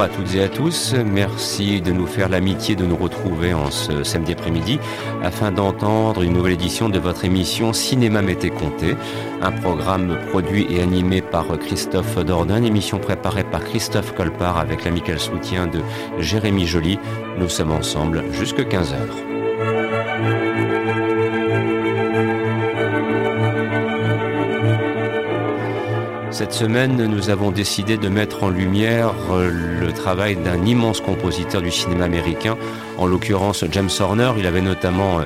[0.00, 0.94] À toutes et à tous.
[0.94, 4.78] Merci de nous faire l'amitié de nous retrouver en ce samedi après-midi
[5.22, 8.96] afin d'entendre une nouvelle édition de votre émission Cinéma Mété Comté,
[9.42, 15.20] un programme produit et animé par Christophe Dordain, émission préparée par Christophe Colpart avec l'amical
[15.20, 15.80] soutien de
[16.18, 16.98] Jérémy Joly.
[17.36, 18.94] Nous sommes ensemble jusque 15
[26.40, 31.60] Cette semaine, nous avons décidé de mettre en lumière euh, le travail d'un immense compositeur
[31.60, 32.56] du cinéma américain,
[32.96, 34.32] en l'occurrence James Horner.
[34.38, 35.24] Il avait notamment euh,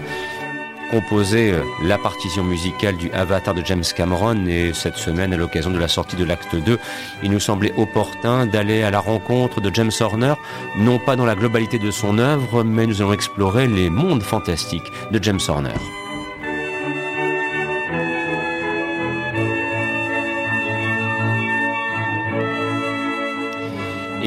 [0.91, 5.71] composé euh, la partition musicale du Avatar de James Cameron et cette semaine, à l'occasion
[5.71, 6.81] de la sortie de l'acte 2,
[7.23, 10.35] il nous semblait opportun d'aller à la rencontre de James Horner,
[10.79, 14.91] non pas dans la globalité de son œuvre, mais nous allons explorer les mondes fantastiques
[15.13, 15.75] de James Horner.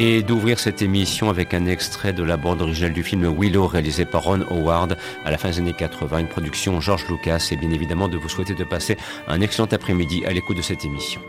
[0.00, 4.04] Et d'ouvrir cette émission avec un extrait de la bande originale du film Willow réalisé
[4.04, 7.72] par Ron Howard à la fin des années 80, une production George Lucas et bien
[7.72, 11.20] évidemment de vous souhaiter de passer un excellent après-midi à l'écoute de cette émission.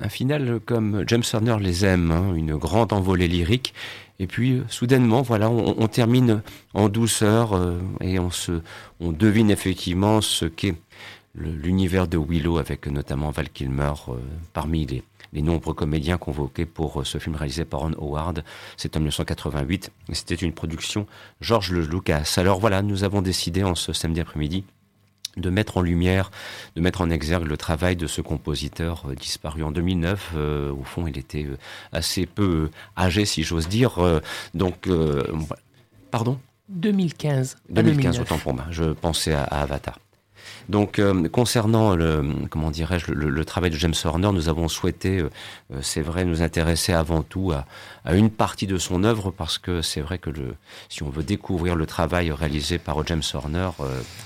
[0.00, 3.74] Un final comme James Horner les aime, hein, une grande envolée lyrique.
[4.18, 6.42] Et puis, soudainement, voilà, on, termine
[6.74, 7.58] en douceur
[8.02, 8.60] et on se,
[9.00, 10.74] on devine effectivement ce qu'est
[11.34, 13.92] l'univers de Willow avec notamment Val Kilmer
[14.52, 14.86] parmi
[15.32, 18.44] les, nombreux comédiens convoqués pour euh, ce film réalisé par Ron Howard.
[18.76, 19.90] C'est en 1988.
[20.12, 21.06] C'était une production
[21.40, 22.34] George Lucas.
[22.36, 24.64] Alors voilà, nous avons décidé en ce samedi après-midi
[25.36, 26.30] de mettre en lumière,
[26.76, 30.32] de mettre en exergue le travail de ce compositeur euh, disparu en 2009.
[30.34, 31.46] Euh, au fond, il était
[31.92, 33.98] assez peu âgé, si j'ose dire.
[34.54, 34.88] donc,
[36.10, 36.38] pardon?
[36.68, 37.58] 2015.
[37.68, 38.66] 2015, autant pour moi.
[38.70, 39.98] Je pensais à Avatar.
[40.70, 45.28] Donc, euh, concernant le, comment dirais-je, le, travail de James Horner, nous avons souhaité, euh,
[45.74, 47.66] euh, c'est vrai, nous intéresser avant tout à,
[48.14, 50.30] une partie de son œuvre parce que c'est vrai que
[50.88, 53.70] si on veut découvrir le travail réalisé par James Horner,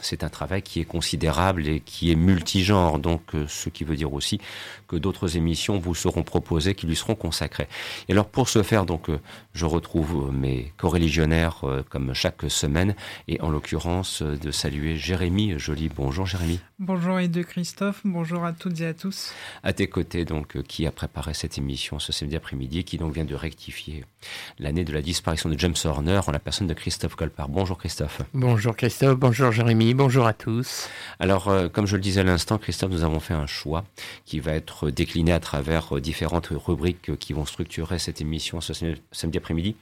[0.01, 3.01] c'est un travail qui est considérable et qui est multigenre.
[3.01, 4.39] Donc, ce qui veut dire aussi
[4.87, 7.67] que d'autres émissions vous seront proposées qui lui seront consacrées.
[8.09, 9.09] Et alors, pour ce faire, donc,
[9.55, 12.95] je retrouve mes coreligionnaires comme chaque semaine
[13.27, 15.89] et en l'occurrence de saluer Jérémy Joly.
[15.89, 16.29] Bonjour.
[16.35, 16.61] Bonjour Jérémy.
[16.81, 19.33] Bonjour et de Christophe, bonjour à toutes et à tous.
[19.63, 23.15] À tes côtés, donc, euh, qui a préparé cette émission ce samedi après-midi, qui donc
[23.15, 24.05] vient de rectifier
[24.59, 27.49] l'année de la disparition de James Horner en la personne de Christophe Colpart.
[27.49, 28.23] Bonjour Christophe.
[28.33, 30.89] Bonjour Christophe, bonjour Jérémy, bonjour à tous.
[31.21, 33.85] Alors, euh, comme je le disais à l'instant, Christophe, nous avons fait un choix
[34.25, 38.73] qui va être décliné à travers euh, différentes rubriques qui vont structurer cette émission ce
[39.13, 39.77] samedi après-midi.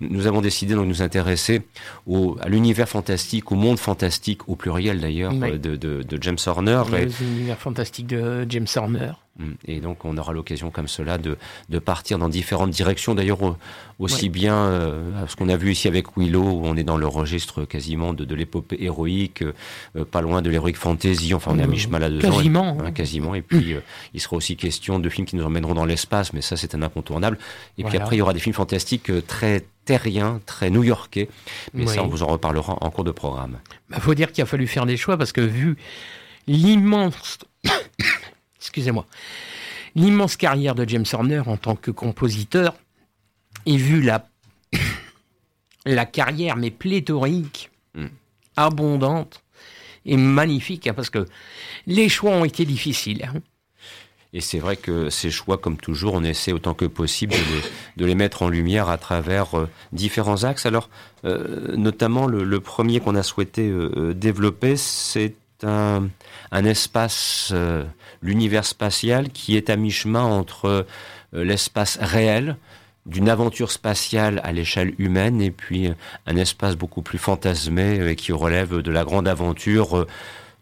[0.00, 1.62] Nous avons décidé de nous intéresser
[2.06, 6.82] au, à l'univers fantastique, au monde fantastique, au pluriel d'ailleurs, de, de, James Horner.
[7.20, 9.12] L'univers fantastique de James Horner.
[9.38, 9.52] Mm.
[9.66, 11.36] Et donc on aura l'occasion comme cela de,
[11.68, 13.14] de partir dans différentes directions.
[13.14, 13.56] D'ailleurs
[13.98, 17.06] aussi bien euh, ce qu'on a vu ici avec Willow, où on est dans le
[17.06, 21.34] registre quasiment de, de l'épopée héroïque, euh, pas loin de l'héroïque fantasy.
[21.34, 22.30] Enfin on est à mi-chemin là-dedans.
[22.30, 22.78] Quasiment.
[22.80, 23.34] Hein, quasiment.
[23.34, 23.80] Et puis euh,
[24.14, 26.82] il sera aussi question de films qui nous emmèneront dans l'espace, mais ça c'est un
[26.82, 27.38] incontournable.
[27.78, 31.30] Et puis après il y aura des films fantastiques très terriens, très new-yorkais.
[31.72, 33.58] Mais ça on vous en reparlera en cours de programme.
[33.88, 35.78] Il bah, faut dire qu'il a fallu faire des choix parce que vu
[36.46, 37.38] l'immense
[38.60, 39.06] excusez-moi,
[39.94, 42.74] l'immense carrière de James Horner en tant que compositeur,
[43.64, 44.28] et vu la,
[45.86, 48.08] la carrière, mais pléthorique, hmm.
[48.56, 49.42] abondante
[50.04, 51.26] et magnifique, hein, parce que
[51.86, 53.24] les choix ont été difficiles.
[53.24, 53.40] Hein.
[54.34, 57.34] Et c'est vrai que ces choix, comme toujours, on essaie autant que possible
[57.96, 60.66] de les, mettre en lumière à travers euh, différents axes.
[60.66, 60.90] Alors,
[61.24, 66.08] euh, notamment, le, premier qu'on a souhaité euh, développer, c'est un,
[66.50, 67.54] un espace,
[68.22, 70.86] l'univers spatial, qui est à mi-chemin entre
[71.32, 72.56] l'espace réel,
[73.06, 75.90] d'une aventure spatiale à l'échelle humaine, et puis
[76.26, 80.06] un espace beaucoup plus fantasmé et qui relève de la grande aventure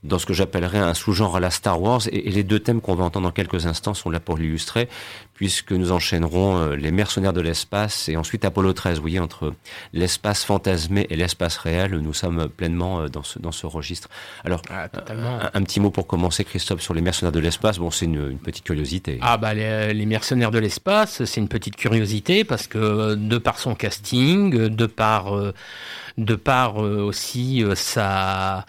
[0.06, 2.02] dans ce que j'appellerais un sous-genre à la Star Wars.
[2.10, 4.88] Et, les deux thèmes qu'on va entendre dans quelques instants sont là pour l'illustrer,
[5.34, 8.96] puisque nous enchaînerons euh, les mercenaires de l'espace et ensuite Apollo 13.
[8.96, 9.52] Vous voyez, entre
[9.92, 14.08] l'espace fantasmé et l'espace réel, nous sommes pleinement euh, dans ce, dans ce registre.
[14.44, 14.88] Alors, ah,
[15.54, 17.78] un, petit mot pour commencer, Christophe, sur les mercenaires de l'espace.
[17.78, 19.18] Bon, c'est une, petite curiosité.
[19.22, 23.74] Ah bah les, mercenaires de l'espace, c'est une petite curiosité parce que de par son
[23.74, 25.52] casting, de par, euh,
[26.16, 28.64] de par aussi sa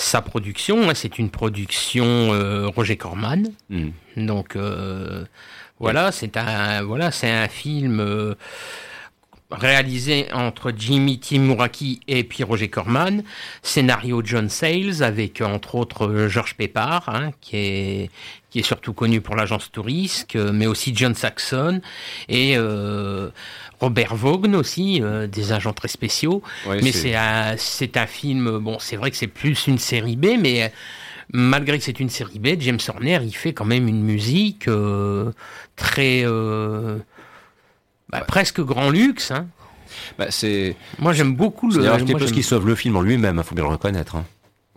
[0.00, 3.48] sa production, hein, c'est une production euh, Roger Corman.
[3.68, 3.90] Hmm.
[4.16, 5.24] Donc euh,
[5.78, 8.34] voilà, c'est un voilà, c'est un film euh,
[9.50, 13.22] réalisé entre Jimmy Timuraki et puis Roger Corman,
[13.62, 18.10] scénario John Sayles avec entre autres Georges Pépard, hein, qui est
[18.50, 21.80] qui est surtout connu pour l'agence Tourisque, mais aussi John Saxon
[22.28, 22.56] et
[23.80, 26.42] Robert Vaughn aussi, euh, des agents très spéciaux.
[26.66, 30.36] mais c'est un, c'est un film, bon, c'est vrai que c'est plus une série B,
[30.38, 30.68] mais euh,
[31.32, 35.32] malgré que c'est une série B, James Horner, il fait quand même une musique euh,
[35.76, 36.24] très.
[38.10, 39.30] Bah, presque grand luxe.
[39.30, 39.46] Hein.
[40.18, 40.76] Bah, c'est...
[40.98, 41.82] Moi, j'aime beaucoup le.
[41.82, 44.16] C'est quelque chose qui sauve le film en lui-même, il hein, faut bien le reconnaître.
[44.16, 44.24] Hein.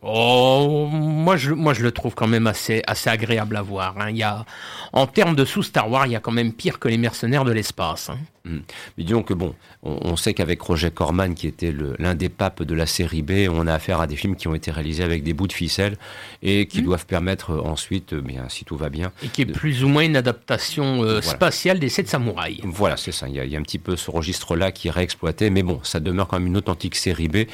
[0.05, 3.95] Oh, moi je, moi je le trouve quand même assez, assez agréable à voir.
[3.97, 4.09] Hein.
[4.09, 4.45] Il y a,
[4.91, 7.45] en termes de sous Star Wars, il y a quand même pire que les mercenaires
[7.45, 8.09] de l'espace.
[8.09, 8.17] Hein.
[8.45, 8.59] Hmm.
[8.97, 12.75] Mais disons que bon, on, sait qu'avec Roger Corman, qui était l'un des papes de
[12.75, 15.31] la série B, on a affaire à des films qui ont été réalisés avec des
[15.31, 15.95] bouts de ficelle
[16.41, 16.85] et qui hmm.
[16.85, 19.13] doivent permettre euh, ensuite, euh, bien, si tout va bien.
[19.23, 22.59] Et qui est plus ou moins une adaptation euh, spatiale des Sept Samouraïs.
[22.65, 23.29] Voilà, c'est ça.
[23.29, 25.63] Il y, a, il y, a, un petit peu ce registre-là qui est réexploité, mais
[25.63, 27.45] bon, ça demeure quand même une authentique série B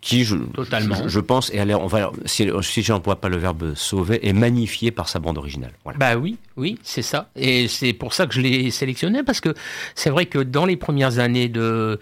[0.00, 1.06] qui, je, Totalement.
[1.06, 1.50] je, pense,
[2.24, 5.72] si, si j'emploie pas le verbe sauver, est magnifiée par sa bande originale.
[5.96, 7.28] Bah oui, oui, c'est ça.
[7.36, 9.54] Et c'est pour ça que je l'ai sélectionné parce que
[9.94, 11.98] c'est vrai que dans les premières années de,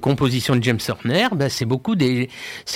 [0.00, 1.94] composition de James Horner, bah, c'est beaucoup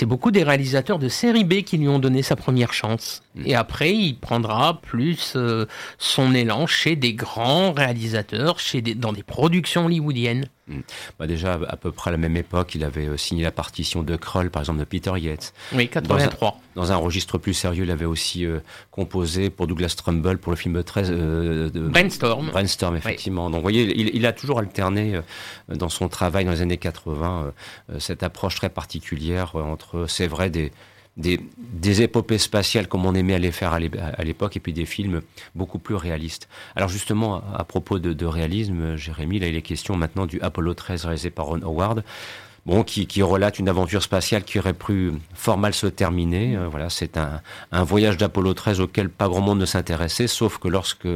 [0.05, 3.23] beaucoup des réalisateurs de série B qui lui ont donné sa première chance.
[3.35, 3.43] Mm.
[3.45, 5.65] Et après, il prendra plus euh,
[5.97, 10.47] son élan chez des grands réalisateurs, chez des, dans des productions hollywoodiennes.
[10.67, 10.79] Mm.
[11.17, 14.03] Bah déjà, à peu près à la même époque, il avait euh, signé la partition
[14.03, 15.53] de Kroll, par exemple, de Peter Yates.
[15.73, 16.59] Oui, 83.
[16.75, 18.59] Dans un, registre plus sérieux, il avait aussi euh,
[18.91, 21.11] composé pour Douglas Trumbull pour le film 13.
[21.11, 22.49] de Brainstorm.
[22.49, 23.49] Brainstorm, effectivement.
[23.49, 25.19] Donc, vous voyez, il, il, a toujours alterné
[25.69, 27.53] dans son travail dans les années 80
[27.99, 30.71] cette approche très particulière entre, c'est vrai, des
[31.17, 35.21] des, épopées spatiales comme on aimait aller faire à l'époque, et puis des films
[35.55, 36.47] beaucoup plus réalistes.
[36.75, 40.73] Alors justement, à, propos de, de, réalisme, Jérémy, là il est question maintenant du Apollo
[40.73, 42.03] 13 réalisé par Ron Howard
[42.65, 46.55] bon, qui, relate une aventure spatiale qui aurait pu fort mal se terminer.
[46.55, 47.41] Euh, voilà, c'est un,
[47.83, 51.07] voyage d'Apollo 13 auquel pas grand monde ne s'intéressait, sauf que lorsque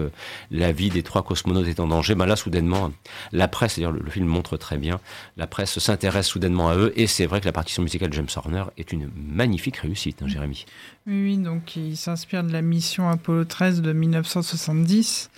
[0.51, 2.91] la vie des trois cosmonautes est en danger, ben là, soudainement,
[3.31, 4.99] la presse, c'est-à-dire le, film montre très bien,
[5.37, 8.27] la presse s'intéresse soudainement à eux, et c'est vrai que la partition musicale de James
[8.35, 10.65] Horner est une magnifique réussite, hein, Jérémy.
[11.07, 15.29] Oui, donc il s'inspire de la mission Apollo 13 de 1970.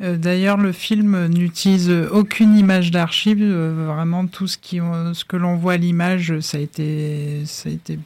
[0.00, 3.38] Euh, d'ailleurs, le film n'utilise aucune image d'archive.
[3.40, 7.68] Euh, vraiment, tout ce, qui, ce que l'on voit à l'image, ça a été, ça
[7.68, 7.98] a été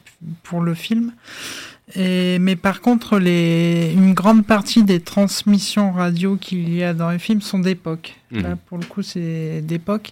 [0.43, 1.13] pour le film.
[1.95, 7.09] Et, mais par contre, les, une grande partie des transmissions radio qu'il y a dans
[7.09, 8.15] les films sont d'époque.
[8.31, 8.41] Mhm.
[8.43, 10.11] Là, pour le coup, c'est d'époque.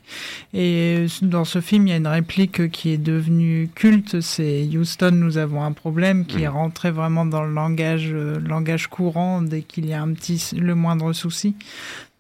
[0.56, 4.22] Et dans ce film, il y a une réplique qui est devenue culte.
[4.22, 6.56] C'est Houston, nous avons un problème, qui est mhm.
[6.56, 10.74] rentré vraiment dans le langage, euh, langage courant dès qu'il y a un petit, le
[10.74, 11.56] moindre souci.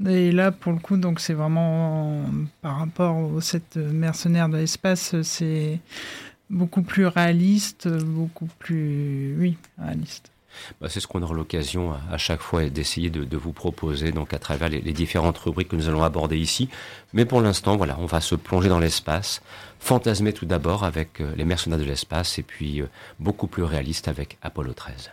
[0.05, 2.23] Et là, pour le coup, donc c'est vraiment
[2.61, 5.79] par rapport au cette mercenaire de l'espace, c'est
[6.49, 10.31] beaucoup plus réaliste, beaucoup plus, oui, réaliste.
[10.81, 14.39] Bah, c'est ce qu'on aura l'occasion à, chaque fois d'essayer de, vous proposer donc à
[14.39, 16.69] travers les, différentes rubriques que nous allons aborder ici.
[17.13, 19.41] Mais pour l'instant, voilà, on va se plonger dans l'espace,
[19.79, 22.87] fantasmer tout d'abord avec euh, les mercenaires de l'espace et puis euh,
[23.19, 25.11] beaucoup plus réaliste avec Apollo 13.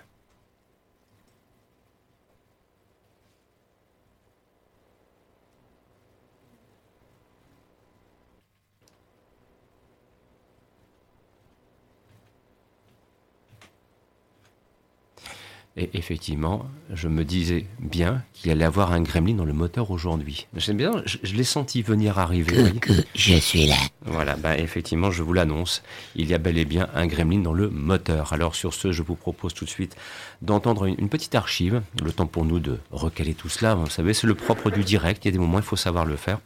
[15.77, 20.47] Et effectivement, je me disais bien qu'il allait avoir un gremlin dans le moteur aujourd'hui.
[20.57, 22.73] J'aime bien, je, l'ai senti venir arriver.
[22.81, 23.77] Que, je suis là.
[24.05, 25.83] Voilà, ben effectivement, je vous l'annonce,
[26.15, 28.33] il y a bel et bien un gremlin dans le moteur.
[28.33, 29.97] Alors sur ce, je vous propose tout de suite
[30.43, 33.75] d'entendre une, petite archive, le temps pour nous de recaler tout cela.
[33.75, 36.05] Vous savez, c'est le propre du direct, il y a des moments, il faut savoir
[36.05, 36.39] le faire.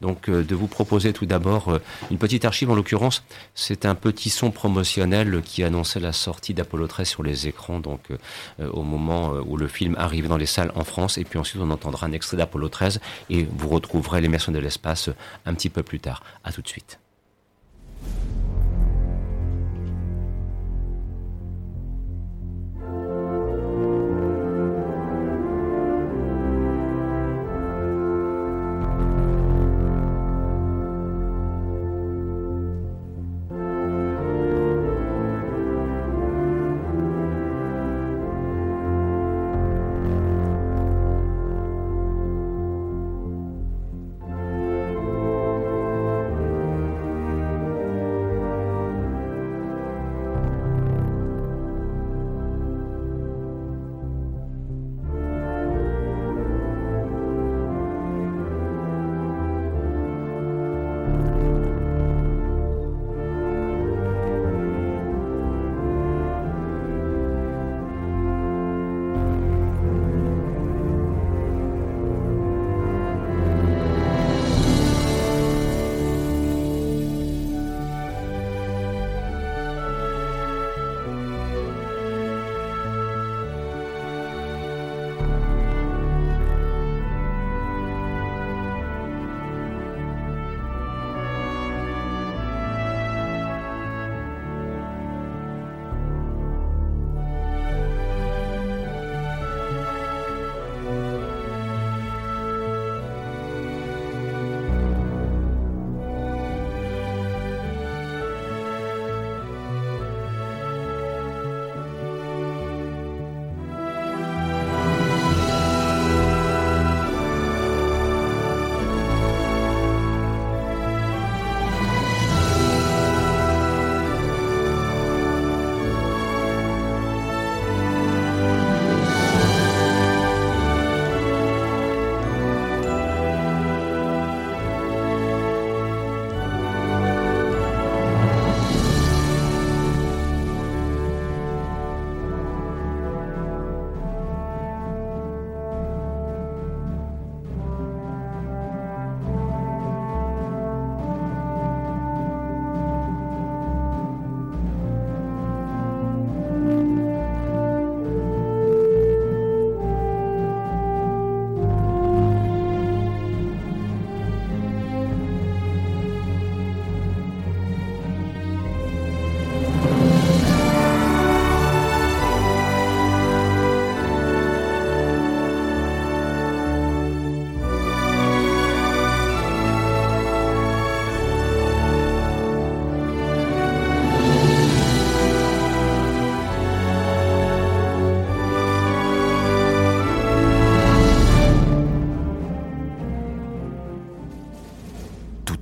[0.00, 1.80] Donc euh, de vous proposer tout d'abord euh,
[2.10, 6.86] une petite archive, en l'occurrence, c'est un petit son promotionnel qui annonçait la sortie d'Apollo
[6.86, 7.80] 13 sur les écrans.
[7.80, 11.18] Donc euh, au moment où le film arrive dans les salles en France.
[11.18, 15.10] Et puis ensuite, on entendra un extrait d'Apollo 13 et vous retrouverez l'émersion de l'espace
[15.46, 16.22] un petit peu plus tard.
[16.44, 16.99] À tout de suite.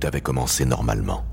[0.09, 1.23] Avait commencé normalement.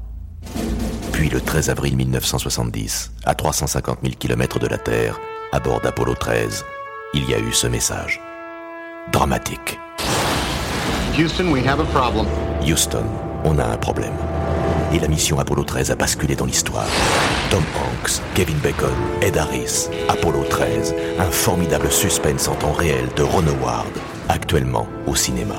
[1.13, 5.19] Puis le 13 avril 1970, à 350 000 km de la Terre,
[5.51, 6.63] à bord d'Apollo 13,
[7.15, 8.21] il y a eu ce message.
[9.13, 9.79] Dramatique.
[11.19, 12.27] Houston, we have a problem.
[12.61, 13.05] Houston,
[13.45, 14.13] on a un problème.
[14.93, 16.87] Et la mission Apollo 13 a basculé dans l'histoire.
[17.51, 23.23] Tom Hanks, Kevin Bacon, Ed Harris, Apollo 13, un formidable suspense en temps réel de
[23.23, 23.89] Ron Howard,
[24.29, 25.57] actuellement au cinéma.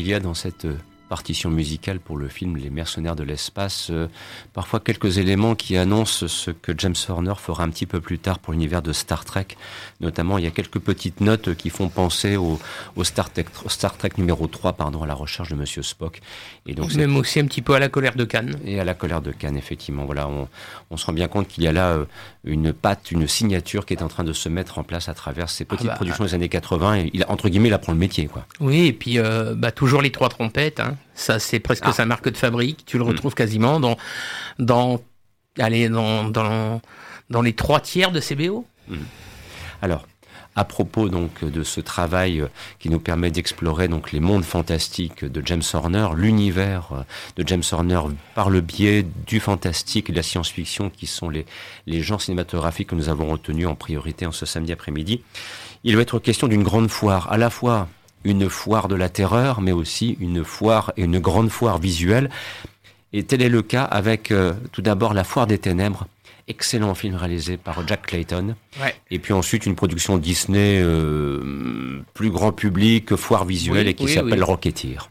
[0.00, 0.78] Il y a dans cette euh,
[1.10, 4.06] partition musicale pour le film Les mercenaires de l'espace, euh,
[4.52, 8.38] parfois quelques éléments qui annoncent ce que James Horner fera un petit peu plus tard
[8.38, 9.48] pour l'univers de Star Trek.
[10.00, 12.60] Notamment, il y a quelques petites notes qui font penser au,
[13.02, 16.20] Star, Trek, Star Trek numéro 3, pardon, à la recherche de Monsieur Spock.
[16.66, 18.54] Et donc, Même aussi un petit peu à la colère de Cannes.
[18.64, 20.04] Et à la colère de Cannes, effectivement.
[20.04, 20.48] Voilà, on,
[20.92, 22.04] on se rend bien compte qu'il y a là euh,
[22.44, 25.50] une patte, une signature qui est en train de se mettre en place à travers
[25.50, 26.98] ces petites ah bah, productions des années 80.
[26.98, 28.46] Et il, entre guillemets, il apprend le métier, quoi.
[28.60, 30.78] Oui, et puis euh, bah, toujours les trois trompettes.
[30.78, 30.96] Hein.
[31.14, 31.92] Ça, c'est presque ah.
[31.92, 32.84] sa marque de fabrique.
[32.86, 33.08] Tu le mm.
[33.08, 33.96] retrouves quasiment dans,
[34.58, 35.00] dans,
[35.58, 36.80] allez, dans, dans,
[37.28, 38.66] dans les trois tiers de CBO.
[38.88, 38.96] Mm.
[39.82, 40.06] Alors,
[40.56, 42.44] à propos donc de ce travail
[42.78, 47.04] qui nous permet d'explorer donc les mondes fantastiques de James Horner, l'univers
[47.36, 48.00] de James Horner
[48.34, 51.46] par le biais du fantastique et de la science-fiction qui sont les,
[51.86, 55.22] les genres cinématographiques que nous avons retenus en priorité en ce samedi après-midi.
[55.84, 57.88] Il va être question d'une grande foire, à la fois
[58.24, 62.30] une foire de la terreur, mais aussi une foire et une grande foire visuelle.
[63.12, 66.06] Et tel est le cas avec euh, tout d'abord la foire des ténèbres,
[66.46, 68.54] excellent film réalisé par Jack Clayton.
[69.10, 74.44] Et puis ensuite une production Disney euh, plus grand public, foire visuelle et qui s'appelle
[74.44, 75.10] Rocketeer.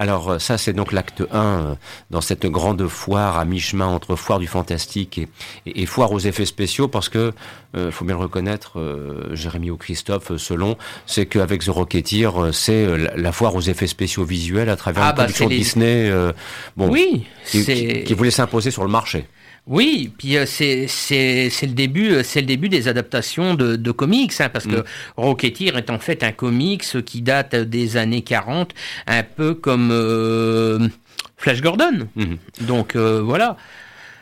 [0.02, 1.74] Alors euh, ça, c'est donc l'acte 1 euh,
[2.10, 5.28] dans cette grande foire à mi-chemin entre foire du fantastique et,
[5.64, 7.32] et- et foire aux effets spéciaux, parce que,
[7.76, 12.84] euh, faut bien le reconnaître, euh, Jérémy ou Christophe, selon, c'est qu'avec The Rocketeer, c'est
[12.98, 16.10] la, la foire aux effets spéciaux visuels à travers Ah, une bah, production les- Disney,
[16.10, 16.32] euh,
[16.76, 17.74] bon, Oui, qui, c'est.
[17.74, 19.26] qui- qui voulait s'imposer sur le marché.
[19.68, 23.76] Oui, puis euh, c'est c'est c'est le début euh, c'est le début des adaptations de,
[23.76, 24.84] de comics hein, parce que Mm.
[25.16, 28.72] Rocketeer est en fait un comics qui date des années 40,
[29.06, 30.88] un peu comme euh,
[31.36, 32.08] Flash Gordon.
[32.16, 32.38] Mhm.
[32.62, 33.56] Donc euh, voilà.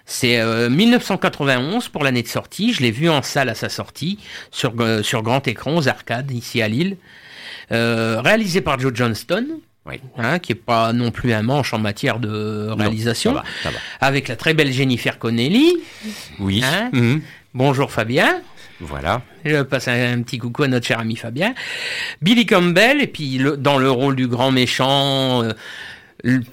[0.06, 2.72] C'est euh, 1991 pour l'année de sortie.
[2.72, 4.18] Je l'ai vu en salle à sa sortie
[4.50, 6.96] sur euh, sur grand écran aux arcades ici à Lille.
[7.72, 9.46] Euh, réalisé par Joe Johnston,
[9.86, 10.00] Oui.
[10.18, 13.44] hein, qui est pas non plus un manche en matière de Non, réalisation, ça va,
[13.62, 13.78] ça va.
[14.00, 15.72] avec la très belle Jennifer Connelly.
[16.38, 16.62] Oui.
[16.64, 17.22] Hein Mhm.
[17.54, 18.40] Bonjour Fabien.
[18.82, 19.22] Voilà.
[19.44, 21.54] Je passe un, un petit coucou à notre cher ami Fabien.
[22.22, 25.52] Billy Campbell, et puis le- dans le rôle du grand méchant, euh,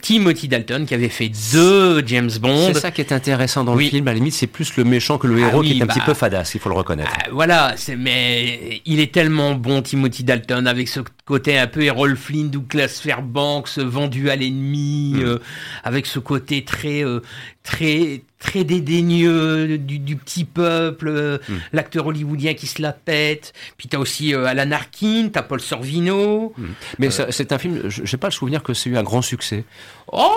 [0.02, 2.72] Timothy Dalton, qui avait fait deux James Bond.
[2.74, 3.86] C'est ça qui est intéressant dans Oui.
[3.86, 4.08] le film.
[4.08, 5.86] À la limite, c'est plus le méchant que le Ah héros oui, qui est un
[5.86, 5.94] bah.
[5.94, 7.12] petit peu fadasse, il faut le reconnaître.
[7.18, 11.82] Ah, voilà, c'est mais il est tellement bon Timothy Dalton avec ce côté un peu
[11.84, 15.22] Errol Flynn, Douglas Fairbanks vendu à l'ennemi, Mm.
[15.22, 15.38] euh,
[15.84, 17.20] avec ce côté très euh,
[17.68, 21.54] très très dédaigneux du, du petit peuple, euh, Mm.
[21.74, 23.52] l'acteur hollywoodien qui se la pète.
[23.78, 26.54] Puis t'as aussi euh, Alan Arkin, t'as Paul Sorvino.
[27.00, 29.22] Mais ça- c'est un film, je n'ai pas le souvenir que c'est eu un grand
[29.22, 29.66] succès.
[30.12, 30.32] Oh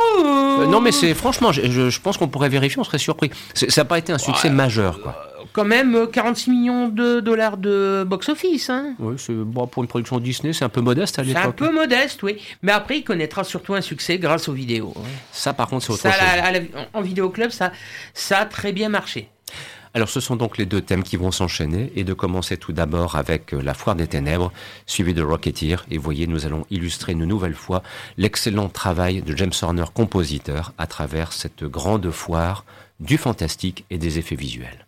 [0.61, 3.31] Euh, non, mais c'est franchement, je, je- je pense qu'on pourrait vérifier, on serait surpris.
[3.55, 4.55] Ça n'a pas été un succès Ouais.
[4.55, 5.30] majeur, quoi.
[5.53, 8.71] Quand même euh, 46 millions de dollars de box-office.
[8.71, 8.95] Hein.
[8.99, 11.57] Oui, bon, pour une production Disney, c'est un peu modeste à C'est un l'époque.
[11.57, 12.37] peu modeste, oui.
[12.63, 14.95] Mais après, il connaîtra surtout un succès grâce aux vidéos.
[14.97, 15.03] hein.
[15.33, 16.21] Ça, par contre, c'est autre Ça, chose.
[16.37, 17.73] la- la- en vidéoclub, ça,
[18.15, 19.29] ça a très bien marché.
[19.93, 23.17] Alors, ce sont donc les deux thèmes qui vont s'enchaîner et de commencer tout d'abord
[23.17, 24.53] avec euh, la foire des ténèbres,
[24.87, 25.85] suivi de Rocketeer.
[25.91, 27.83] Et vous voyez, nous allons illustrer une nouvelle fois
[28.17, 32.65] l'excellent travail de James Horner, compositeur, à travers cette grande foire
[33.01, 34.87] du fantastique et des effets visuels.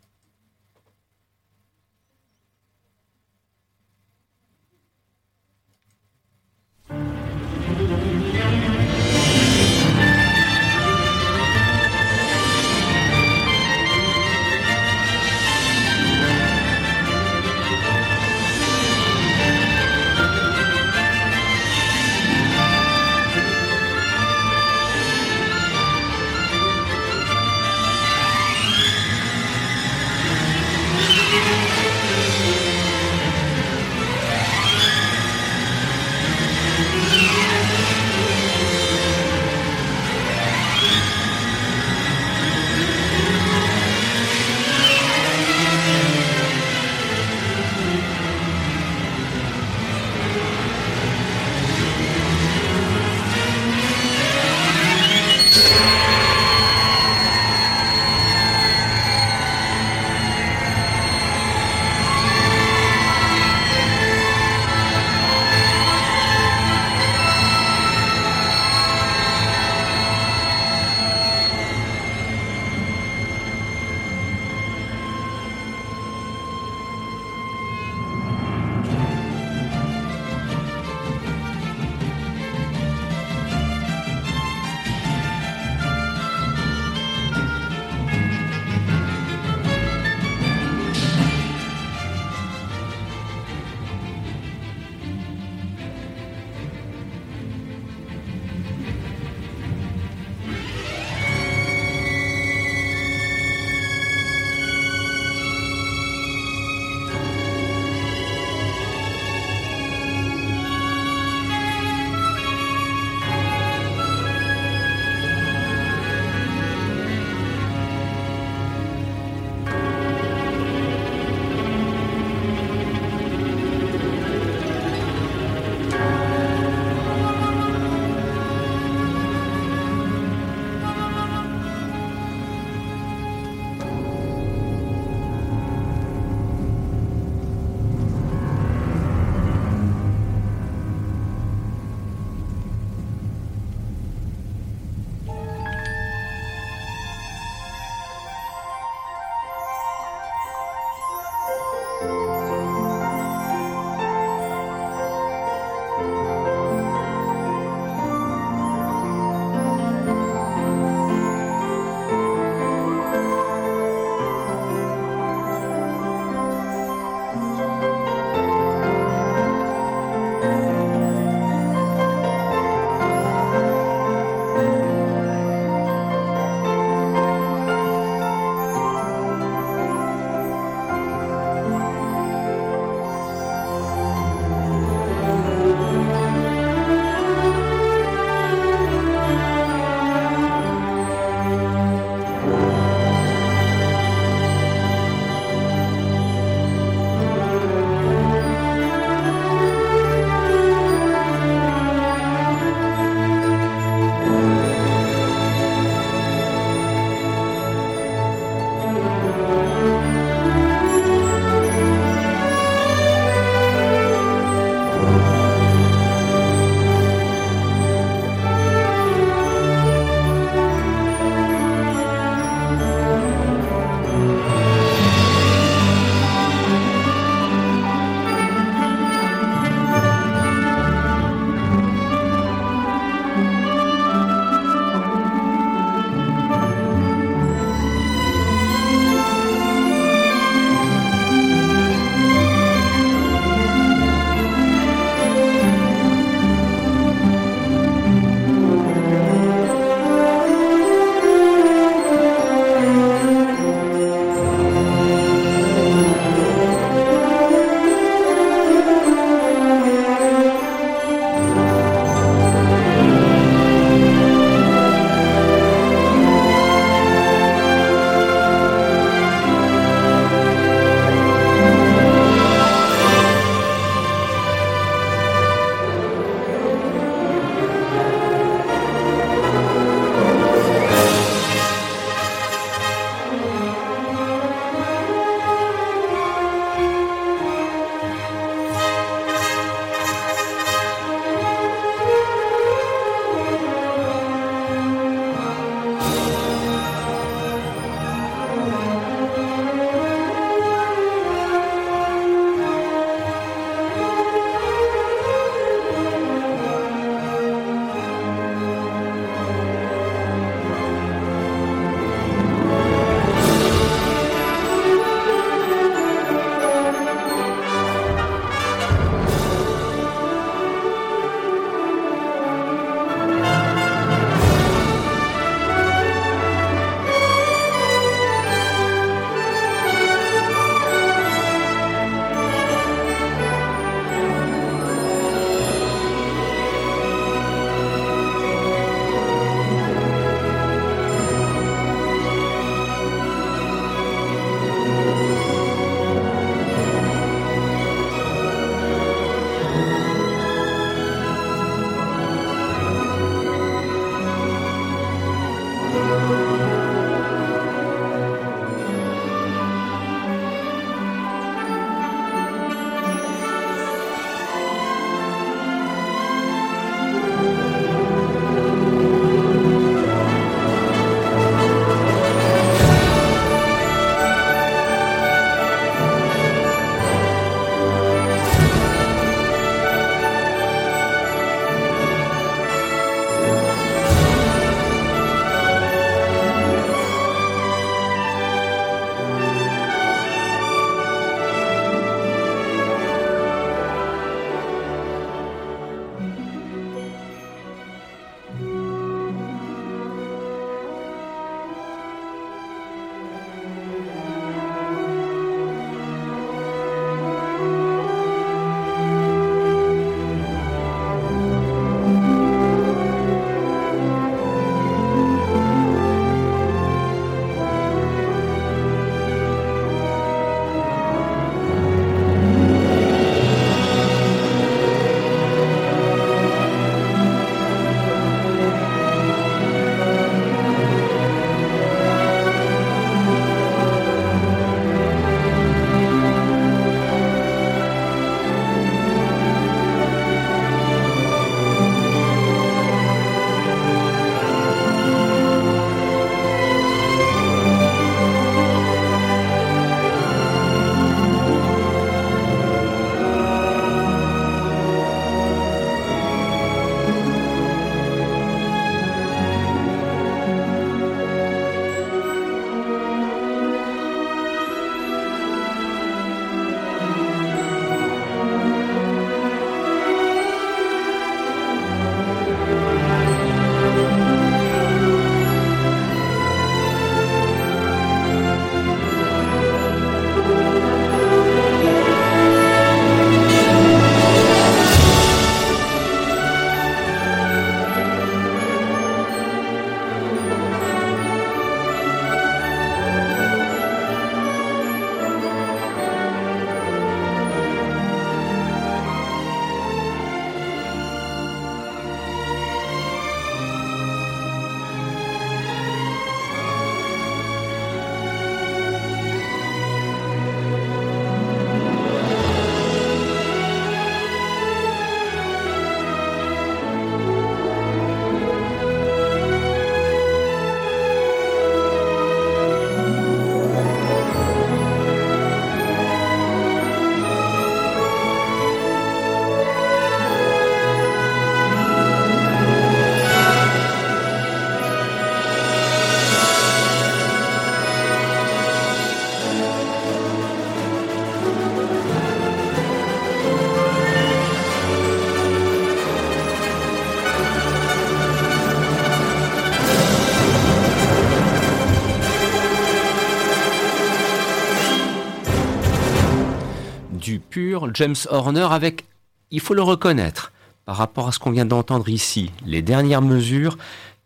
[557.94, 559.04] James Horner avec,
[559.50, 560.52] il faut le reconnaître,
[560.84, 563.76] par rapport à ce qu'on vient d'entendre ici, les dernières mesures,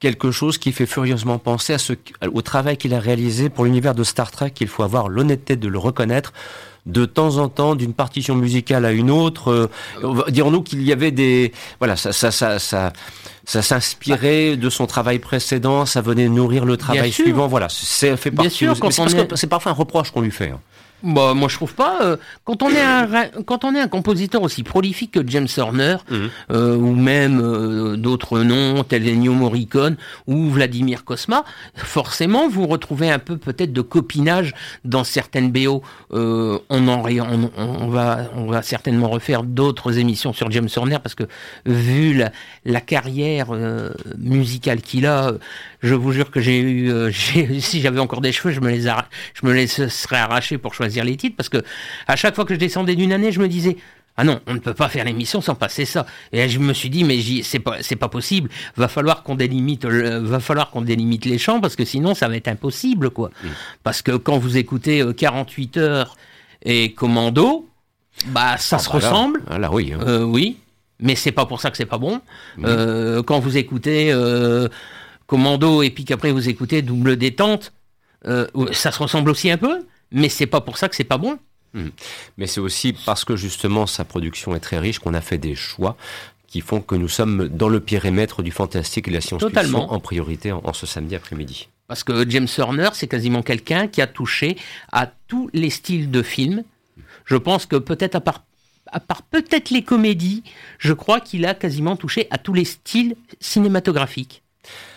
[0.01, 1.95] quelque chose qui fait furieusement penser à ce,
[2.33, 4.53] au travail qu'il a réalisé pour l'univers de Star Trek.
[4.61, 6.33] Il faut avoir l'honnêteté de le reconnaître.
[6.85, 11.11] De temps en temps, d'une partition musicale à une autre, euh, dirons-nous qu'il y avait
[11.11, 12.93] des, voilà, ça, ça, ça, ça,
[13.45, 17.49] ça s'inspirait de son travail précédent, ça venait nourrir le travail suivant.
[17.49, 18.65] Voilà, c'est fait partie.
[18.65, 20.51] Bien sûr, c'est parfois un reproche qu'on lui fait.
[20.51, 20.61] Hein.
[21.03, 22.03] Bah, moi, je trouve pas.
[22.03, 23.07] Euh, quand on est un
[23.45, 26.31] quand on est un compositeur aussi prolifique que James Horner, mhm.
[26.51, 33.11] euh, ou même euh, d'autres noms tels Ennio Morricone ou Vladimir Kosma, forcément, vous retrouvez
[33.11, 34.55] un peu peut-être de copinage
[34.85, 35.83] dans certaines BO.
[36.11, 41.15] on en on, on, va on va certainement refaire d'autres émissions sur James Horner parce
[41.15, 41.25] que
[41.67, 42.33] vu la,
[42.65, 43.49] la carrière
[44.19, 45.33] musicale qu'il a,
[45.83, 49.45] je vous jure que j'ai eu, si j'avais encore des cheveux, je me les, je
[49.47, 51.63] me les serais arrachés pour choisir les titres, parce que
[52.07, 53.77] à chaque fois que je descendais d'une année, je me disais,
[54.17, 56.07] ah non, on ne peut pas faire l'émission sans passer ça.
[56.33, 58.49] Et je me suis dit, mais c'est pas, c'est pas possible.
[58.77, 62.37] Va falloir qu'on délimite, va falloir qu'on délimite les champs parce que sinon ça va
[62.37, 63.31] être impossible, quoi.
[63.83, 66.17] Parce que quand vous écoutez 48 euh, heures
[66.63, 67.69] et Commando,
[68.29, 69.43] bah ça ah, se ressemble.
[69.49, 69.93] Ah, là, oui.
[69.93, 70.01] Hein.
[70.07, 70.57] Euh, oui.
[70.99, 72.23] Mais c'est pas pour ça que c'est pas bon.
[72.63, 74.15] quand vous écoutez
[75.27, 77.73] commando et puis qu'après vous écoutez double détente,
[78.27, 81.19] euh, ça se ressemble aussi un peu, mais c'est pas pour ça que c'est pas
[81.19, 81.39] bon.
[81.75, 81.89] Hmm.
[82.39, 85.55] Mais c'est aussi parce que justement sa production est très riche qu'on a fait des
[85.55, 85.97] choix
[86.47, 90.01] qui font que nous sommes dans le périmètre du fantastique et de la science-fiction en
[90.01, 91.69] priorité en, ce samedi après-midi.
[91.89, 94.57] Parce que James Horner, c'est quasiment quelqu'un qui a touché
[94.93, 96.65] à tous les styles de films.
[97.25, 98.45] Je pense que peut-être à part,
[98.93, 100.45] à part peut-être les comédies,
[100.79, 104.43] je crois qu'il a quasiment touché à tous les styles cinématographiques.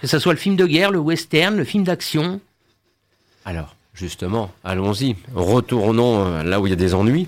[0.02, 2.42] Que ce soit le film de guerre, le western, le film d'action.
[3.46, 5.16] Alors, justement, allons-y.
[5.36, 7.28] Retournons euh, là où il y a des ennuis.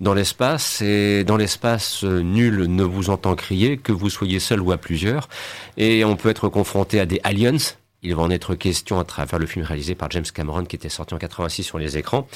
[0.00, 4.60] Dans l'espace, et dans l'espace, euh, nul ne vous entend crier, que vous soyez seul
[4.60, 5.28] ou à plusieurs.
[5.76, 7.56] Et on peut être confronté à des aliens,
[8.04, 10.90] il va en être question à travers le film réalisé par James Cameron qui était
[10.90, 12.28] sorti en 86 sur les écrans.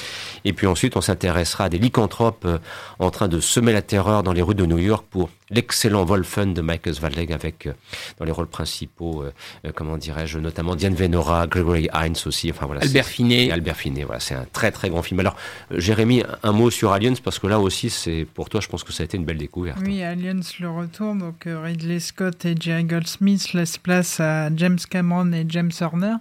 [0.44, 2.58] Et puis ensuite, on s'intéressera à des lycanthropes euh,
[2.98, 6.52] en train de semer la terreur dans les rues de New York pour l'excellent Wolfen
[6.52, 7.72] de Michael Zwaldeg avec euh,
[8.18, 12.50] dans les rôles principaux, euh, comment dirais-je, notamment Diane Venora, Gregory Hines aussi.
[12.50, 12.80] Enfin voilà.
[12.82, 13.50] Albert Finet.
[13.50, 14.04] Albert Finet.
[14.04, 15.20] Voilà, c'est un très très grand film.
[15.20, 15.36] Alors,
[15.70, 18.92] Jérémy, un mot sur Aliens parce que là aussi, c'est pour toi, je pense que
[18.92, 19.78] ça a été une belle découverte.
[19.84, 21.14] Oui, Aliens le retour.
[21.14, 26.20] Donc Ridley Scott et Jerry Goldsmith laissent place à James Cameron et James James.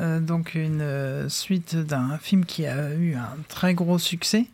[0.00, 4.46] Euh, donc une euh, suite d'un film qui a eu un très gros succès.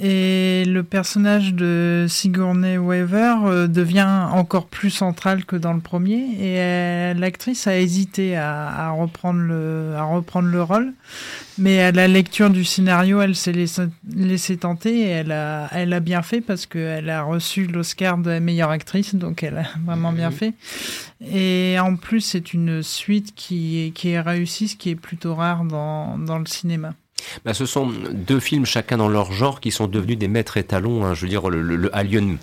[0.00, 6.26] Et le personnage de Sigourney Weaver euh, devient encore plus central que dans le premier.
[6.40, 10.92] Et l'actrice a hésité à, reprendre le, à reprendre le rôle.
[11.58, 16.00] Mais à la lecture du scénario, elle s'est laissée tenter et elle a, elle a
[16.00, 19.14] bien fait parce qu'elle a reçu l'Oscar de la meilleure actrice.
[19.14, 20.36] Donc elle a vraiment bien mhm.
[20.36, 20.54] fait.
[21.32, 25.62] Et en plus, c'est une suite qui, qui est réussie, ce qui est plutôt rare
[25.62, 26.94] dans, dans le cinéma.
[27.44, 31.04] Bah, ce sont deux films, chacun dans leur genre, qui sont devenus des maîtres étalons.
[31.04, 31.14] Hein.
[31.14, 32.38] Je veux dire, le, le Alien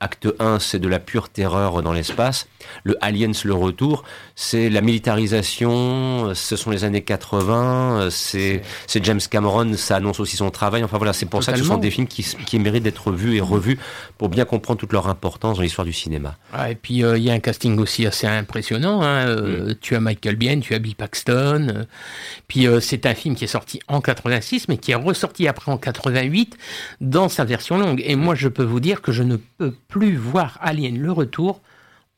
[0.00, 2.48] Acte 1, c'est de la pure terreur dans l'espace.
[2.84, 4.04] Le Aliens, le retour,
[4.36, 8.62] c'est la militarisation, ce sont les années 80, c'est
[9.02, 10.84] James Cameron, ça annonce aussi son travail.
[10.84, 13.36] Enfin voilà, c'est pour ça que ce sont des films qui, qui méritent d'être vus
[13.36, 13.78] et revus
[14.18, 16.36] pour bien comprendre toute leur importance dans l'histoire du cinéma.
[16.68, 19.02] et puis euh, il y a un casting aussi assez impressionnant.
[19.02, 19.28] Hein.
[19.28, 19.74] Euh, mm.
[19.80, 21.68] Tu as Michael Biehn, tu as Bill Paxton.
[21.70, 21.84] Euh,
[22.46, 25.78] puis c'est un film qui est sorti en 86, mais qui est ressorti après en
[25.78, 26.56] 88
[27.00, 28.02] dans sa version longue.
[28.04, 31.62] Et moi, je peux vous dire que je ne peux plus voir Alien le retour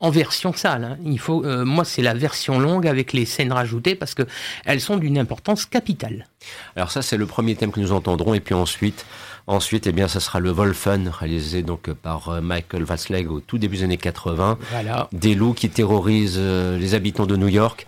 [0.00, 0.82] en version sale.
[0.84, 0.98] Hein.
[1.04, 4.24] Il faut, euh, moi, c'est la version longue avec les scènes rajoutées parce que
[4.64, 6.26] elles sont d'une importance capitale.
[6.74, 9.06] Alors ça, c'est le premier thème que nous entendrons, et puis ensuite,
[9.46, 13.58] ensuite, eh bien, ça sera le Wolfen réalisé donc par euh, Michael Vasleg au tout
[13.58, 14.58] début des années 80.
[14.70, 15.08] Voilà.
[15.12, 17.86] Des loups qui terrorisent euh, les habitants de New York.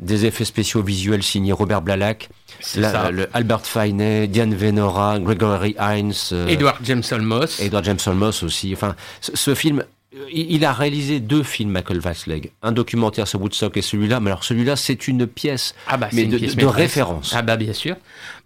[0.00, 2.30] Des effets spéciaux visuels signés Robert Blalack,
[2.74, 6.14] le Albert Finney, Diane Venora, Gregory Hines,
[6.48, 8.72] Edward James Olmos, Edward James Olmos aussi.
[8.72, 9.84] Enfin, ce film
[10.32, 12.50] il a réalisé deux films, Michael Vasleg.
[12.62, 14.18] Un documentaire sur Woodstock et celui-là.
[14.18, 17.32] Mais alors celui-là, c'est une pièce, ah bah, mais de, référence.
[17.34, 17.96] Ah bah bien sûr.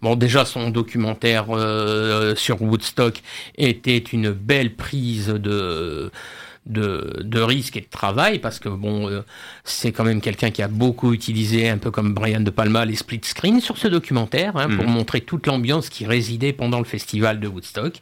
[0.01, 3.21] Bon, déjà son documentaire euh, sur Woodstock
[3.57, 6.11] était une belle prise de
[6.65, 9.21] de, de risque et de travail parce que bon, euh,
[9.63, 12.95] c'est quand même quelqu'un qui a beaucoup utilisé, un peu comme Brian De Palma, les
[12.95, 14.91] split screens sur ce documentaire hein, pour Mhm.
[14.91, 18.01] montrer toute l'ambiance qui résidait pendant le festival de Woodstock.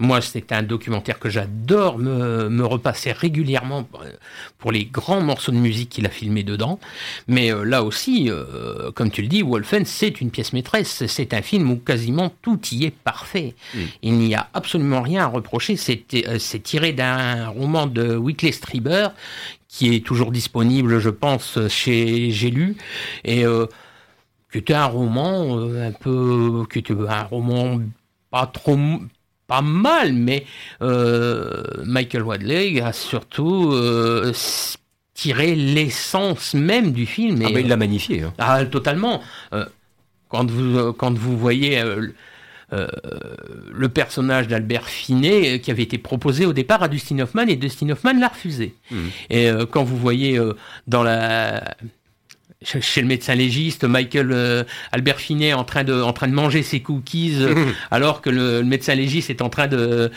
[0.00, 4.10] Moi, c'est un documentaire que j'adore me, me repasser régulièrement euh,
[4.58, 6.80] pour les grands morceaux de musique qu'il a filmé dedans.
[7.28, 11.06] Mais euh, là aussi, euh, comme tu le dis, Wolfen, c'est une pièce maîtresse.
[11.06, 13.54] C'est un film où quasiment tout y est parfait.
[14.02, 15.76] Il n'y a absolument rien à reprocher.
[15.76, 19.08] C'est euh, tiré d'un roman de Whitley Strieber
[19.68, 22.76] qui est toujours disponible, je pense, chez J'ai lu.
[23.24, 23.44] Et
[24.50, 26.64] qui était un roman un peu.
[26.72, 27.80] qui était un roman
[28.30, 28.76] pas trop.
[29.50, 30.46] Pas mal, mais
[30.80, 34.32] euh, Michael Wadley a surtout euh,
[35.14, 37.42] tiré l'essence même du film.
[37.44, 38.22] Ah, bah, il l'a magnifié.
[38.22, 38.32] hein.
[38.38, 39.20] ah, totalement.
[39.52, 39.64] Euh,
[40.28, 42.06] quand vous euh, quand vous voyez euh,
[42.72, 42.86] euh,
[43.72, 47.56] le personnage d'Albert Finet euh, qui avait été proposé au départ à Dustin Hoffman et
[47.56, 48.74] Dustin Hoffman l'a refusé.
[48.92, 49.10] Mhm.
[49.30, 50.52] Et euh, quand vous voyez euh,
[50.86, 51.74] dans la
[52.62, 56.62] chez le médecin légiste, Michael euh, Albert Finet en train de en train de manger
[56.62, 57.54] ses cookies euh,
[57.90, 60.10] alors que le, le médecin légiste est en train de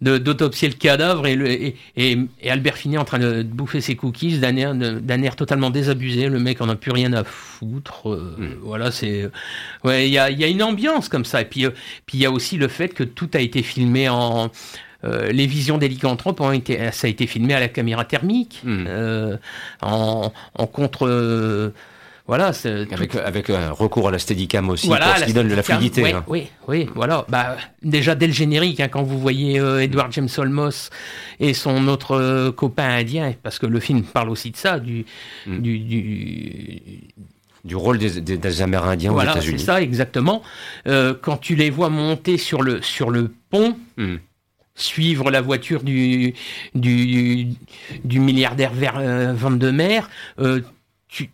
[0.00, 3.96] d'autopsier le cadavre et, le, et, et, et Albert Finet en train de bouffer ses
[3.96, 6.28] cookies d'un air, d'un air totalement désabusé.
[6.28, 8.08] Le mec en a plus rien à foutre.
[8.08, 9.28] euh, Voilà, c'est
[9.82, 11.40] ouais, il y a, il y a une ambiance comme ça.
[11.40, 11.70] Et puis euh,
[12.06, 14.52] puis il y a aussi le fait que tout a été filmé en
[15.04, 18.60] euh, les visions des lycanthropes ont été, ça a été filmé à la caméra thermique,
[18.64, 18.84] Mhm.
[18.88, 19.36] euh,
[19.82, 21.72] en, en contre, euh,
[22.26, 25.48] voilà, tout- Avec, avec un recours à la Steadicam aussi, voilà, pour ce qui donne
[25.48, 26.02] de la fluidité.
[26.02, 26.24] Oui, hein.
[26.26, 27.24] oui, oui, voilà.
[27.30, 30.90] Bah, déjà dès le générique, hein, quand vous voyez euh, Edward James Olmos
[31.40, 35.06] et son autre copain indien, parce que le film parle aussi de ça, du,
[35.46, 35.58] Mm.
[35.60, 36.82] du, du,
[37.64, 39.58] Du rôle des, des- des Amérindiens aux voilà, c'est États-Unis.
[39.62, 40.42] ça exactement.
[40.86, 44.16] Euh, quand tu les vois monter sur le sur le pont, Hmm.
[44.78, 46.34] Suivre la voiture du
[46.74, 47.48] du,
[48.04, 50.08] du milliardaire vers euh, Van de Mer,
[50.38, 50.60] euh,
[51.08, 51.30] tu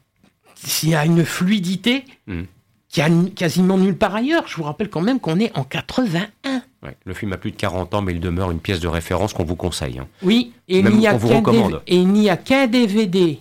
[0.54, 2.42] s'il y a une fluidité Hmm.
[2.88, 4.44] qui a quasiment nulle part ailleurs.
[4.48, 6.62] Je vous rappelle quand même qu'on est en 81.
[6.82, 9.32] Ouais, Le film a plus de 40 ans, mais il demeure une pièce de référence
[9.32, 9.98] qu'on vous conseille.
[9.98, 10.06] hein.
[10.22, 11.72] Oui, et il n'y a qu'un recommande.
[11.72, 13.38] DV et il n'y a qu'un DVD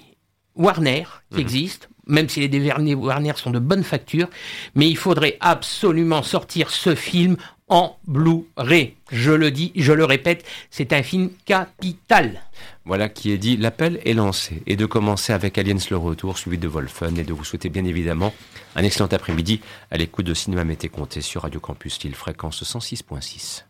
[0.55, 1.41] Warner qui Mhm.
[1.41, 4.27] existe, même si les DVD Warner sont de bonne facture,
[4.75, 7.37] mais il faudrait absolument sortir ce film
[7.69, 8.95] en Blu-ray.
[9.11, 12.41] Je le dis, je le répète, c'est un film capital.
[12.85, 14.61] Voilà qui est dit, l'appel est lancé.
[14.67, 17.85] Et de commencer avec Aliens le retour, suivi de Wolfen, et de vous souhaiter bien
[17.85, 18.33] évidemment
[18.75, 19.61] un excellent après-midi
[19.91, 23.63] à l'écoute de Cinéma Mété Comté sur Radio Campus Lille, fréquence 106.6.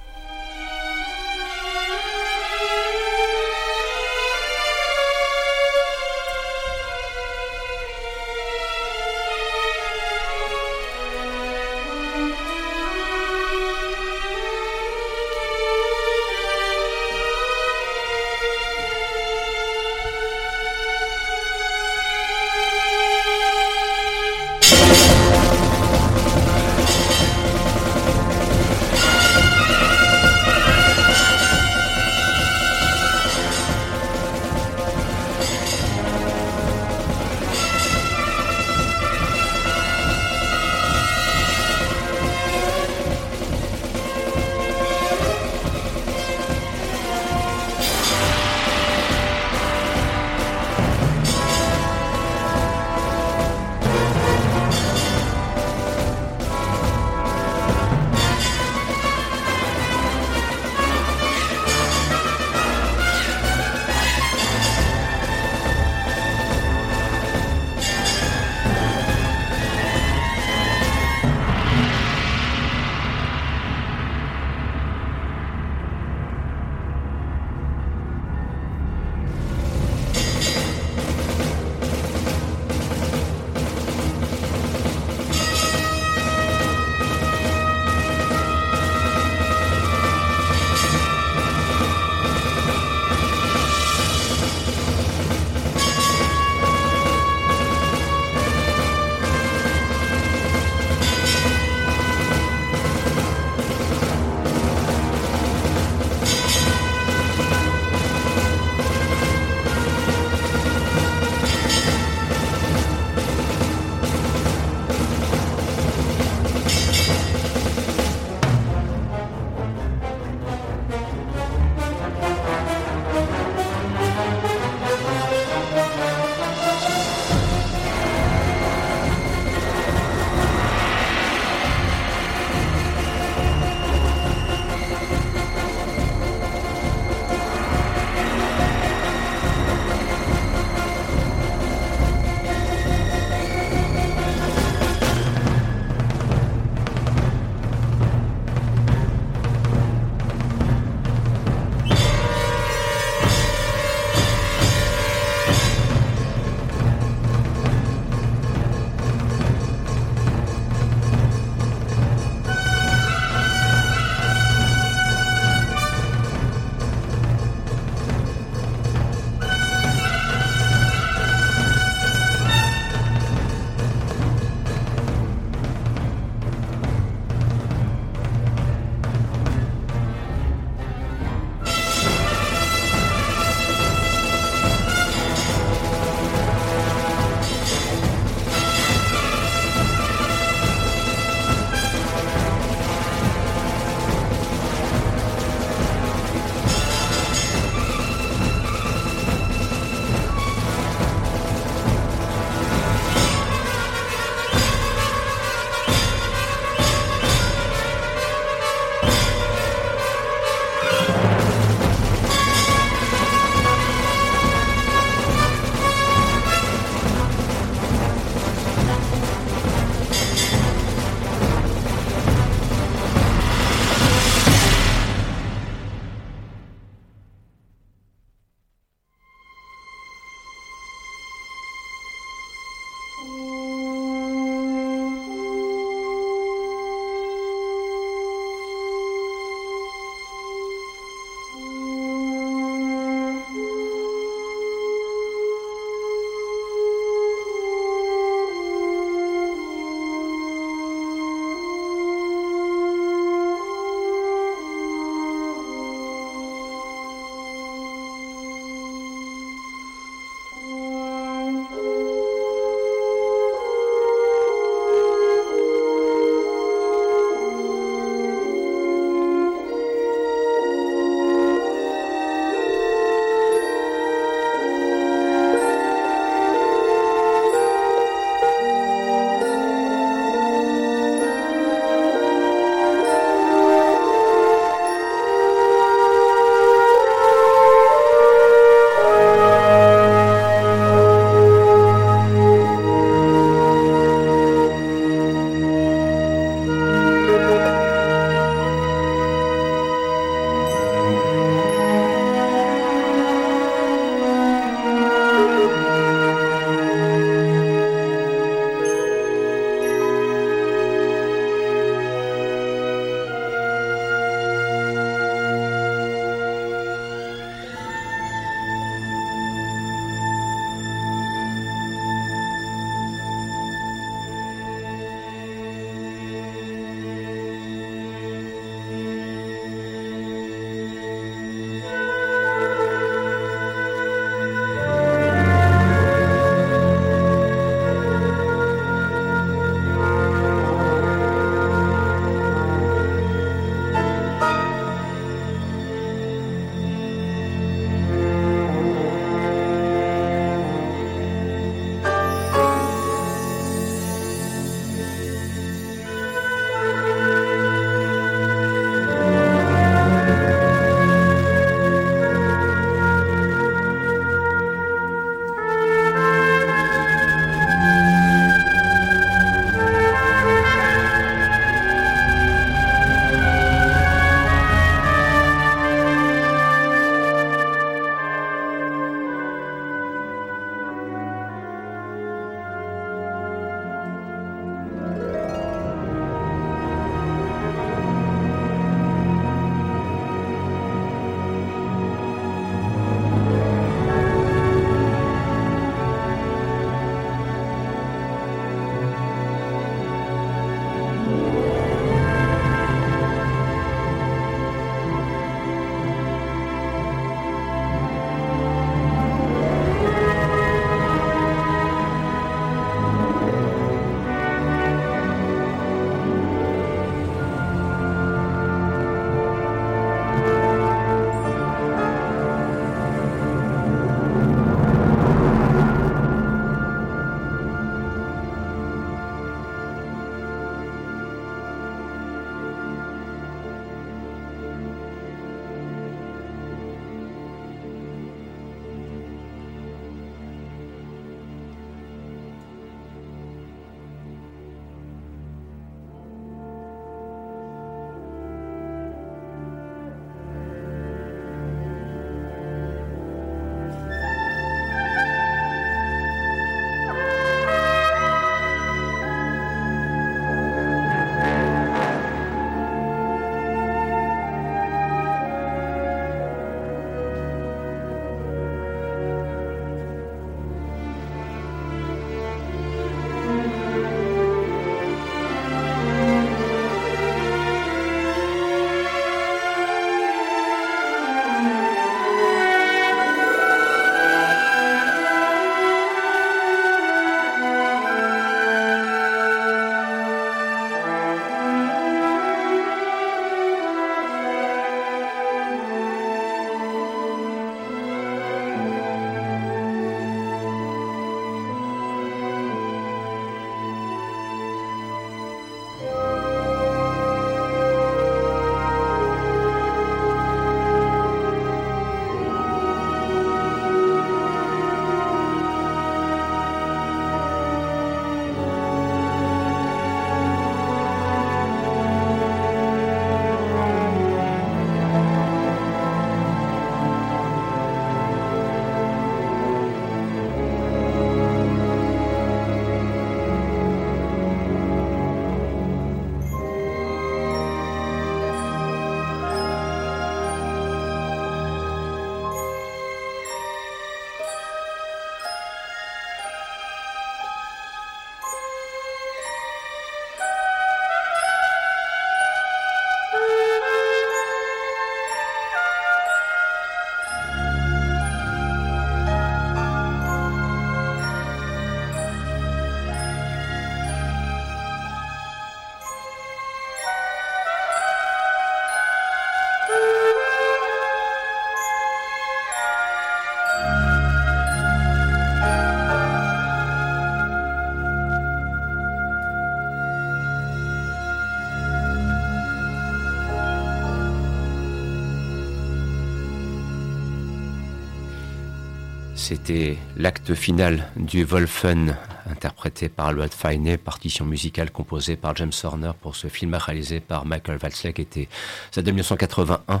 [589.46, 592.16] C'était l'acte final du Wolfen,
[592.64, 597.44] interprété par Lloyd Fine, partition musicale composée par James Horner pour ce film réalisé par
[597.44, 598.48] Michael Waltzek, était
[598.90, 600.00] ça de 1981.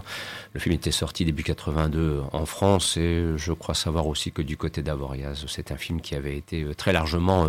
[0.54, 4.56] Le film était sorti début 82 en France et je crois savoir aussi que du
[4.56, 7.48] côté d'Avoriaz, c'est un film qui avait été très largement euh,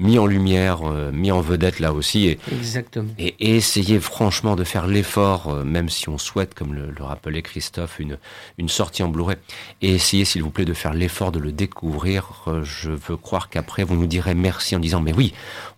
[0.00, 2.26] mis en lumière, euh, mis en vedette là aussi.
[2.26, 3.10] Et, Exactement.
[3.18, 7.04] Et, et essayer franchement de faire l'effort, euh, même si on souhaite, comme le, le
[7.04, 8.18] rappelait Christophe, une,
[8.58, 9.36] une sortie en Blu-ray,
[9.82, 12.32] et essayer s'il vous plaît de faire l'effort de le découvrir.
[12.62, 15.32] Je veux croire qu'après vous nous direz merci en disant mais oui,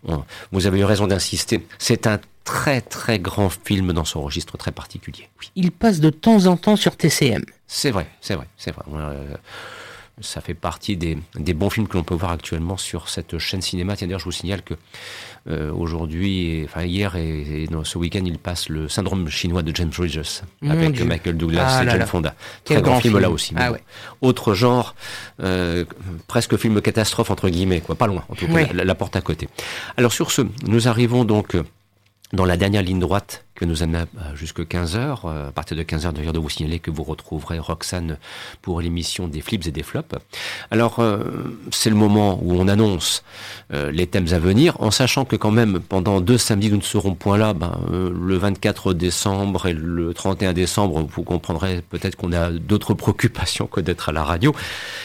[0.07, 1.67] on, vous avez eu raison d'insister.
[1.79, 5.29] C'est un très très grand film dans son registre très particulier.
[5.41, 5.51] Oui.
[5.55, 7.45] Il passe de temps en temps sur TCM.
[7.67, 8.85] C'est vrai, c'est vrai, c'est vrai.
[8.95, 9.37] Euh,
[10.21, 13.63] ça fait partie des, des bons films que l'on peut voir actuellement sur cette chaîne
[13.63, 13.97] cinéma.
[13.97, 14.75] Tiens, d'ailleurs, je vous signale que
[15.49, 19.75] euh, aujourd'hui, enfin hier et, et dans ce week-end, il passe le syndrome chinois de
[19.75, 21.05] James Bridges Mon avec Dieu.
[21.05, 22.07] Michael Douglas Ah et là Jane là.
[22.07, 22.35] Fonda.
[22.65, 23.23] Quel Très grand, grand film, film.
[23.23, 23.55] là aussi.
[23.57, 23.83] Ah ouais.
[24.21, 24.95] Autre genre,
[25.43, 25.85] euh,
[26.27, 27.95] presque film catastrophe entre guillemets, quoi.
[27.95, 28.63] Pas loin, en tout cas, Oui.
[28.75, 29.49] la, la porte à côté.
[29.97, 31.57] Alors sur ce, nous arrivons donc
[32.33, 35.27] dans la dernière ligne droite que nous amène à- jusque 15h.
[35.49, 38.19] À partir de 15h, d'ailleurs, de vous signaler que vous retrouverez Roxane
[38.63, 40.15] pour l'émission des flips et des flops.
[40.71, 43.25] Alors, euh, c'est le moment où on annonce
[43.75, 46.83] euh, les thèmes à venir, en sachant que quand même, pendant deux samedis, nous ne
[46.83, 47.53] serons point là.
[47.53, 52.95] Ben, euh, le 24 décembre et le 31 décembre, vous comprendrez peut-être qu'on a d'autres
[52.95, 54.55] préoccupations que d'être à la radio.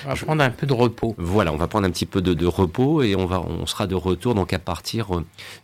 [0.05, 1.15] On va prendre un peu de repos.
[1.17, 3.87] Voilà, on va prendre un petit peu de, de repos et on va, on sera
[3.87, 5.07] de retour donc à partir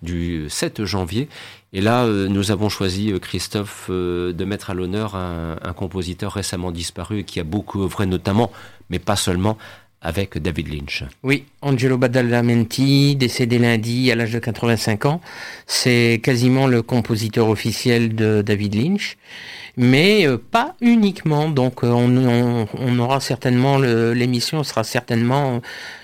[0.02, 1.30] du 7 janvier.
[1.72, 5.74] Et là, euh, nous avons choisi, euh, Christophe, euh, de mettre à l'honneur un, un
[5.74, 8.52] compositeur récemment disparu qui a beaucoup œuvré, notamment,
[8.90, 9.58] mais pas seulement,
[10.02, 11.04] avec David Lynch.
[11.24, 15.22] Oui, Angelo Badalamenti, décédé lundi à l'âge de 85 ans,
[15.68, 19.18] c'est quasiment le compositeur officiel de David Lynch,
[19.80, 21.50] mais euh, pas uniquement.
[21.50, 25.62] Donc euh, on, aura certainement l'émission sera certainement,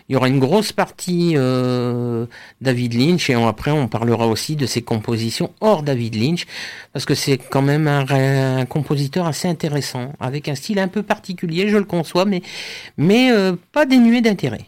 [0.08, 2.26] il y aura une grosse partie euh,
[2.62, 6.46] David Lynch et après on parlera aussi de ses compositions hors David Lynch
[6.94, 11.68] parce que c'est quand même un, compositeur assez intéressant avec un style un peu particulier,
[11.68, 12.42] je le conçois, mais
[12.98, 13.30] mais
[13.74, 14.68] pas dénué d'intérêt.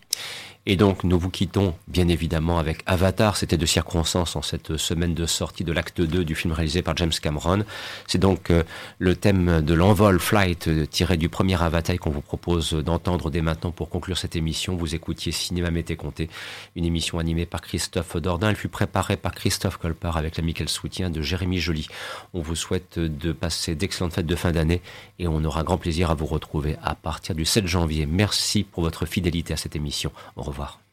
[0.69, 3.37] Et donc, nous vous quittons, bien évidemment, avec Avatar.
[3.37, 6.97] C'était de circonstance en cette semaine de sortie de l'acte 2 du film réalisé par
[6.97, 7.63] James Cameron.
[8.05, 8.63] C'est donc euh,
[8.99, 13.39] le thème de l'envol Flight euh, tiré du premier Avatar qu'on vous propose d'entendre dès
[13.39, 14.75] maintenant pour conclure cette émission.
[14.75, 16.29] Vous écoutiez Cinéma Mété Comté,
[16.75, 18.49] une émission animée par Christophe Dordain.
[18.49, 21.87] Elle fut préparée par Christophe Colpart avec l'amical soutien de Jérémy Joly.
[22.33, 24.81] On vous souhaite de passer d'excellentes fêtes de fin d'année
[25.17, 28.05] et on aura grand plaisir à vous retrouver à partir du 7 janvier.
[28.05, 30.11] Merci pour votre fidélité à cette émission.
[30.35, 30.86] Au revoir.